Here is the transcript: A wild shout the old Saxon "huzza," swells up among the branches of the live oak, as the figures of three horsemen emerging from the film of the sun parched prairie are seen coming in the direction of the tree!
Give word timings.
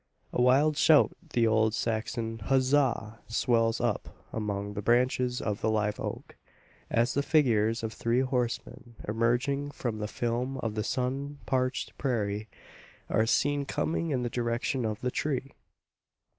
A 0.33 0.41
wild 0.41 0.77
shout 0.77 1.15
the 1.33 1.45
old 1.45 1.75
Saxon 1.75 2.39
"huzza," 2.45 3.19
swells 3.27 3.79
up 3.79 4.25
among 4.33 4.73
the 4.73 4.81
branches 4.81 5.39
of 5.39 5.61
the 5.61 5.69
live 5.69 5.99
oak, 5.99 6.37
as 6.89 7.13
the 7.13 7.21
figures 7.21 7.83
of 7.83 7.93
three 7.93 8.21
horsemen 8.21 8.95
emerging 9.07 9.69
from 9.69 9.99
the 9.99 10.07
film 10.07 10.57
of 10.57 10.73
the 10.73 10.83
sun 10.83 11.37
parched 11.45 11.95
prairie 11.99 12.49
are 13.09 13.27
seen 13.27 13.63
coming 13.63 14.09
in 14.09 14.23
the 14.23 14.29
direction 14.31 14.85
of 14.85 15.01
the 15.01 15.11
tree! 15.11 15.51